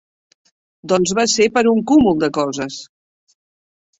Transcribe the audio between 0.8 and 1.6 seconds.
Doncs va ser